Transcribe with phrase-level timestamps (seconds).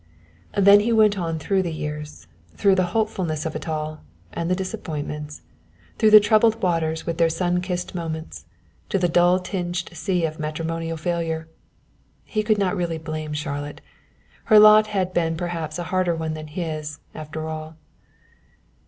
[0.57, 4.01] Then he went on through the years, through the hopefulness of it all,
[4.33, 5.43] and the disappointments,
[5.99, 8.47] through the troubled waters with their sun kissed moments,
[8.89, 11.49] to the dull tinged sea of matrimonial failure.
[12.23, 13.79] He could not really blame Charlotte;
[14.45, 17.77] her lot had been perhaps a harder one than his, after all.